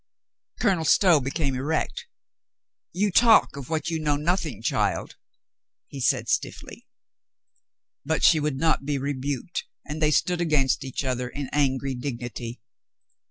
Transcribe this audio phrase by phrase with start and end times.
[0.59, 2.07] Colonel Stow became erect.
[2.91, 5.15] "You talk of what you know nothing, child,"
[5.89, 6.87] he said stiffly.
[8.03, 12.59] But she would not be rebuked, and they stood against each other in angry dignity.